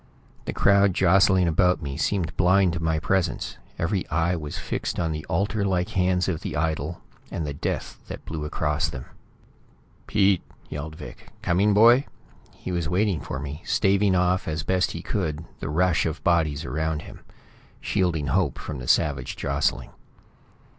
The 0.45 0.51
crowd 0.51 0.95
jostling 0.95 1.47
about 1.47 1.83
me 1.83 1.95
seemed 1.95 2.35
blind 2.35 2.73
to 2.73 2.79
my 2.81 2.97
presence; 2.97 3.57
every 3.77 4.09
eye 4.09 4.35
was 4.35 4.57
fixed 4.57 4.99
on 4.99 5.11
the 5.11 5.23
altar 5.25 5.63
like 5.63 5.89
hands 5.89 6.27
of 6.27 6.41
the 6.41 6.55
idol, 6.57 7.01
and 7.29 7.45
the 7.45 7.53
death 7.53 7.99
that 8.07 8.25
blew 8.25 8.43
across 8.43 8.89
them. 8.89 9.05
"Pete!" 10.07 10.41
yelled 10.69 10.95
Vic. 10.95 11.29
"Coming, 11.43 11.75
boy?" 11.75 12.07
He 12.55 12.71
was 12.71 12.89
waiting 12.89 13.21
for 13.21 13.37
me, 13.39 13.61
staving 13.63 14.15
off 14.15 14.47
as 14.47 14.63
best 14.63 14.93
he 14.93 15.03
could 15.03 15.45
the 15.59 15.69
rush 15.69 16.07
of 16.07 16.23
bodies 16.23 16.65
around 16.65 17.03
him; 17.03 17.19
shielding 17.79 18.25
Hope 18.25 18.57
from 18.57 18.79
the 18.79 18.87
savage 18.87 19.35
jostling. 19.35 19.91